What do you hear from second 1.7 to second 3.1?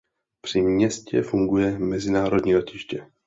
mezinárodní letiště.